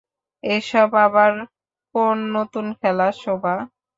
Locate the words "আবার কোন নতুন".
1.05-2.65